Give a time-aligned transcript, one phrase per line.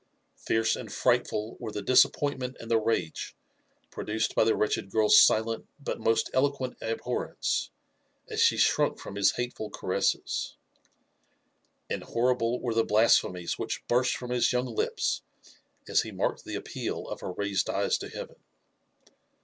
[0.39, 3.35] Fierce and frightful were the disappointment and the rage
[3.91, 7.69] produced by the wretched girl's silent but most eloquent abhorrence
[8.27, 10.57] as she shrunk from his hateful caresses;
[11.87, 15.21] and horrible were the blasphemies which burst from his young lips
[15.87, 18.37] as he marked the appeal of her raised eyes to heaven.